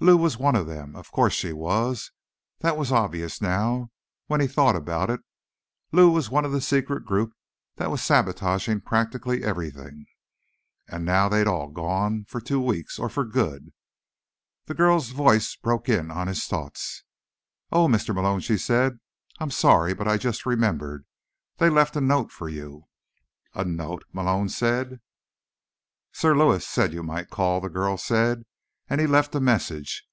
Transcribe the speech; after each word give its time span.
Lou 0.00 0.16
was 0.16 0.38
one 0.38 0.54
of 0.54 0.68
them. 0.68 0.94
Of 0.94 1.10
course 1.10 1.32
she 1.32 1.52
was; 1.52 2.12
that 2.60 2.76
was 2.76 2.92
obvious 2.92 3.42
now, 3.42 3.90
when 4.28 4.40
he 4.40 4.46
thought 4.46 4.76
about 4.76 5.10
it. 5.10 5.18
Lou 5.90 6.08
was 6.08 6.30
one 6.30 6.44
of 6.44 6.52
the 6.52 6.60
secret 6.60 7.04
group 7.04 7.32
that 7.78 7.90
was 7.90 8.00
sabotaging 8.00 8.82
practically 8.82 9.42
everything. 9.42 10.06
And 10.86 11.04
now 11.04 11.28
they'd 11.28 11.48
all 11.48 11.66
gone. 11.66 12.26
For 12.28 12.40
two 12.40 12.60
weeks—or 12.60 13.08
for 13.08 13.24
good. 13.24 13.72
The 14.66 14.74
girl's 14.74 15.08
voice 15.10 15.56
broke 15.56 15.88
in 15.88 16.12
on 16.12 16.28
his 16.28 16.44
thoughts. 16.44 17.02
"Oh, 17.72 17.88
Mr. 17.88 18.14
Malone," 18.14 18.38
she 18.38 18.56
said, 18.56 19.00
"I'm 19.40 19.50
sorry, 19.50 19.94
but 19.94 20.06
I 20.06 20.16
just 20.16 20.46
remembered. 20.46 21.06
They 21.56 21.68
left 21.70 21.96
a 21.96 22.00
note 22.00 22.30
for 22.30 22.48
you." 22.48 22.84
"A 23.52 23.64
note?" 23.64 24.04
Malone 24.12 24.48
said. 24.48 25.00
"Sir 26.12 26.36
Lewis 26.38 26.64
said 26.64 26.92
you 26.92 27.02
might 27.02 27.30
call," 27.30 27.60
the 27.60 27.68
girl 27.68 27.96
said, 27.96 28.44
"and 28.90 29.02
he 29.02 29.06
left 29.06 29.34
a 29.34 29.38
message. 29.40 30.02